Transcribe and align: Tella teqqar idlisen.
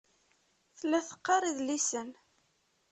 Tella 0.77 0.99
teqqar 1.07 1.43
idlisen. 1.49 2.09